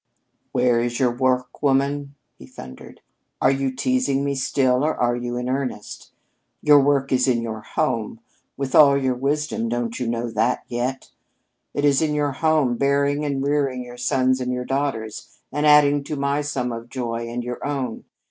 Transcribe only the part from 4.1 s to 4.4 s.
me